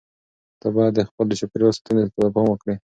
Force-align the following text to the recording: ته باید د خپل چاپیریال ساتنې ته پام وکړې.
ته 0.59 0.67
باید 0.75 0.93
د 0.95 0.99
خپل 1.09 1.27
چاپیریال 1.39 1.73
ساتنې 1.77 2.03
ته 2.15 2.27
پام 2.35 2.47
وکړې. 2.49 2.75